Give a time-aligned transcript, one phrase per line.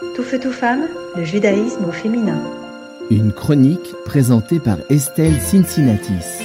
[0.00, 2.42] Tout feu, tout femme, le judaïsme au féminin.
[3.10, 6.42] Une chronique présentée par Estelle Cincinnatis.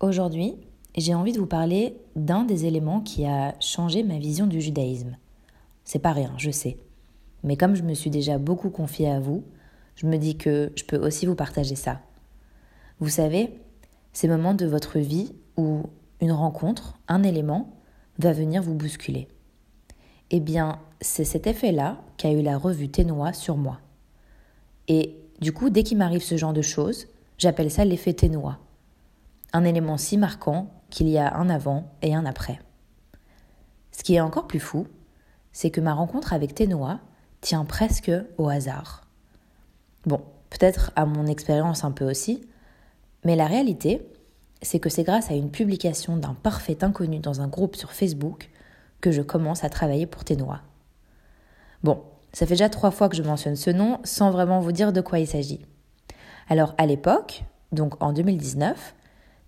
[0.00, 0.54] Aujourd'hui,
[0.96, 5.18] j'ai envie de vous parler d'un des éléments qui a changé ma vision du judaïsme.
[5.84, 6.78] C'est pas rien, je sais.
[7.44, 9.44] Mais comme je me suis déjà beaucoup confiée à vous,
[9.94, 12.00] je me dis que je peux aussi vous partager ça.
[12.98, 13.50] Vous savez,
[14.14, 15.82] ces moments de votre vie où
[16.22, 17.74] une rencontre, un élément,
[18.18, 19.28] va venir vous bousculer.
[20.30, 23.78] Eh bien, c'est cet effet-là qu'a eu la revue Ténois sur moi.
[24.88, 27.06] Et du coup, dès qu'il m'arrive ce genre de choses,
[27.38, 28.58] j'appelle ça l'effet Ténois.
[29.52, 32.60] Un élément si marquant qu'il y a un avant et un après.
[33.92, 34.86] Ce qui est encore plus fou,
[35.52, 37.00] c'est que ma rencontre avec Ténois
[37.40, 39.06] tient presque au hasard.
[40.04, 40.20] Bon,
[40.50, 42.46] peut-être à mon expérience un peu aussi,
[43.24, 44.06] mais la réalité,
[44.62, 48.50] c'est que c'est grâce à une publication d'un parfait inconnu dans un groupe sur Facebook
[49.00, 50.60] que je commence à travailler pour Ténois.
[51.82, 54.92] Bon, ça fait déjà trois fois que je mentionne ce nom sans vraiment vous dire
[54.92, 55.64] de quoi il s'agit.
[56.48, 58.94] Alors à l'époque, donc en 2019,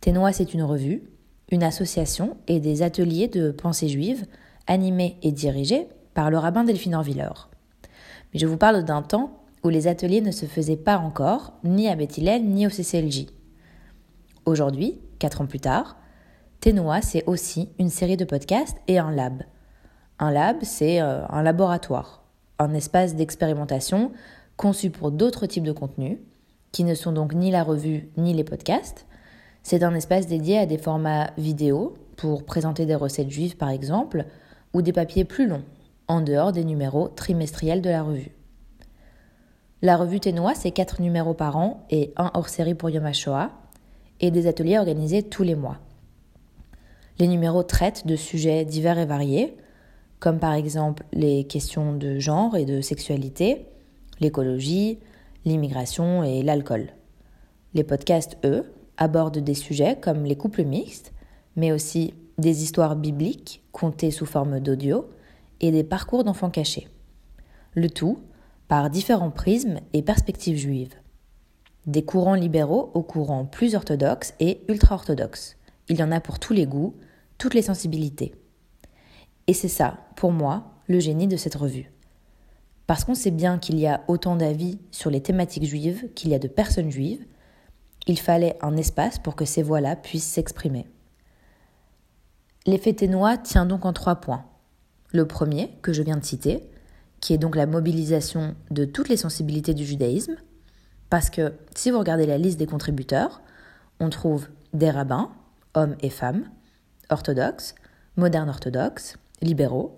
[0.01, 1.03] Ténois c'est une revue,
[1.51, 4.27] une association et des ateliers de pensée juive
[4.67, 7.31] animés et dirigés par le rabbin Delphine Orviller.
[8.33, 11.89] Mais je vous parle d'un temps où les ateliers ne se faisaient pas encore, ni
[11.89, 13.27] à Bethilel, ni au CCLJ.
[14.45, 15.97] Aujourd'hui, quatre ans plus tard,
[16.61, 19.45] Ténois, c'est aussi une série de podcasts et un lab.
[20.19, 22.25] Un lab, c'est euh, un laboratoire,
[22.59, 24.11] un espace d'expérimentation
[24.57, 26.19] conçu pour d'autres types de contenus,
[26.73, 29.07] qui ne sont donc ni la revue ni les podcasts.
[29.63, 34.25] C'est un espace dédié à des formats vidéo, pour présenter des recettes juives par exemple,
[34.75, 35.65] ou des papiers plus longs,
[36.09, 38.33] en dehors des numéros trimestriels de la revue.
[39.81, 43.53] La revue Ténois, c'est quatre numéros par an et un hors série pour Yom HaShoah,
[44.19, 45.79] et des ateliers organisés tous les mois.
[47.19, 49.57] Les numéros traitent de sujets divers et variés,
[50.21, 53.67] comme par exemple les questions de genre et de sexualité,
[54.21, 54.99] l'écologie,
[55.45, 56.93] l'immigration et l'alcool.
[57.75, 61.13] Les podcasts, eux, abordent des sujets comme les couples mixtes,
[61.57, 65.09] mais aussi des histoires bibliques contées sous forme d'audio
[65.61, 66.89] et des parcours d'enfants cachés.
[67.75, 68.19] Le tout
[68.69, 70.95] par différents prismes et perspectives juives.
[71.87, 75.57] Des courants libéraux aux courants plus orthodoxes et ultra-orthodoxes.
[75.89, 76.95] Il y en a pour tous les goûts,
[77.39, 78.35] toutes les sensibilités.
[79.47, 81.91] Et c'est ça, pour moi, le génie de cette revue.
[82.87, 86.35] Parce qu'on sait bien qu'il y a autant d'avis sur les thématiques juives qu'il y
[86.35, 87.25] a de personnes juives,
[88.07, 90.87] il fallait un espace pour que ces voix-là puissent s'exprimer.
[92.67, 94.45] L'effet ténois tient donc en trois points.
[95.13, 96.69] Le premier, que je viens de citer,
[97.21, 100.37] qui est donc la mobilisation de toutes les sensibilités du judaïsme,
[101.11, 103.43] parce que si vous regardez la liste des contributeurs,
[104.01, 105.31] on trouve des rabbins,
[105.75, 106.45] hommes et femmes,
[107.11, 107.75] orthodoxes,
[108.17, 109.97] modernes orthodoxes, libéraux,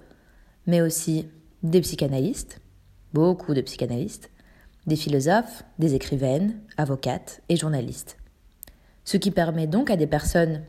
[0.66, 1.28] mais aussi
[1.62, 2.60] des psychanalystes,
[3.12, 4.30] beaucoup de psychanalystes,
[4.86, 8.16] des philosophes, des écrivaines, avocates et journalistes.
[9.04, 10.62] Ce qui permet donc à des personnes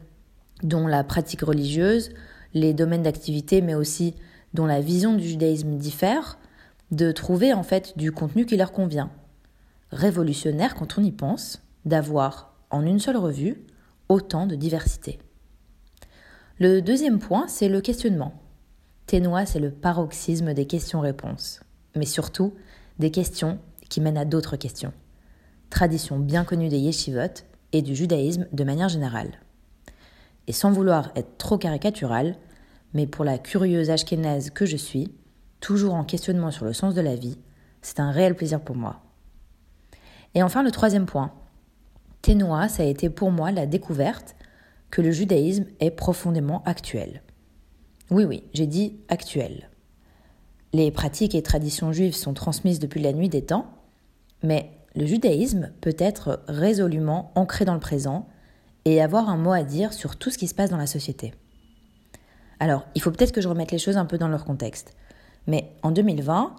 [0.63, 2.11] dont la pratique religieuse,
[2.53, 4.15] les domaines d'activité, mais aussi
[4.53, 6.37] dont la vision du judaïsme diffère,
[6.91, 9.11] de trouver en fait du contenu qui leur convient.
[9.91, 13.65] Révolutionnaire quand on y pense, d'avoir en une seule revue
[14.09, 15.19] autant de diversité.
[16.61, 18.33] Le deuxième point, c'est le questionnement.
[19.07, 21.61] Ténois, c'est le paroxysme des questions-réponses,
[21.95, 22.53] mais surtout
[22.99, 23.57] des questions
[23.89, 24.93] qui mènent à d'autres questions.
[25.71, 29.39] Tradition bien connue des yeshivot et du judaïsme de manière générale.
[30.45, 32.35] Et sans vouloir être trop caricatural,
[32.93, 35.11] mais pour la curieuse ashkénaze que je suis,
[35.61, 37.39] toujours en questionnement sur le sens de la vie,
[37.81, 39.01] c'est un réel plaisir pour moi.
[40.35, 41.33] Et enfin, le troisième point.
[42.21, 44.35] Ténois, ça a été pour moi la découverte
[44.91, 47.23] que le judaïsme est profondément actuel.
[48.11, 49.69] Oui, oui, j'ai dit actuel.
[50.73, 53.67] Les pratiques et traditions juives sont transmises depuis la nuit des temps,
[54.43, 58.27] mais le judaïsme peut être résolument ancré dans le présent
[58.85, 61.33] et avoir un mot à dire sur tout ce qui se passe dans la société.
[62.59, 64.93] Alors, il faut peut-être que je remette les choses un peu dans leur contexte.
[65.47, 66.55] Mais en 2020,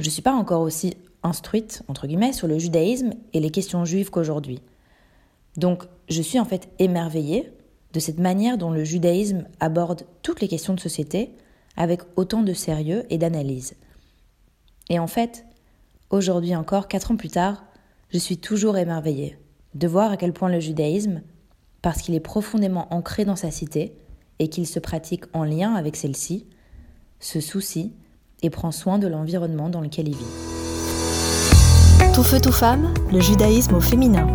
[0.00, 3.84] je ne suis pas encore aussi instruite, entre guillemets, sur le judaïsme et les questions
[3.84, 4.60] juives qu'aujourd'hui.
[5.56, 7.52] Donc, je suis en fait émerveillée
[7.92, 11.30] de cette manière dont le judaïsme aborde toutes les questions de société
[11.76, 13.74] avec autant de sérieux et d'analyse.
[14.90, 15.44] Et en fait,
[16.10, 17.64] aujourd'hui encore, quatre ans plus tard,
[18.10, 19.38] je suis toujours émerveillée
[19.74, 21.22] de voir à quel point le judaïsme,
[21.82, 23.94] parce qu'il est profondément ancré dans sa cité
[24.38, 26.46] et qu'il se pratique en lien avec celle-ci,
[27.20, 27.92] se soucie
[28.42, 30.24] et prend soin de l'environnement dans lequel il vit.
[32.14, 34.26] Tout feu, tout femme, le judaïsme au féminin.